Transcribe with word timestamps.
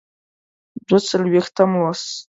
دوه 0.87 0.99
څلویښتم 1.07 1.69
لوست. 1.79 2.07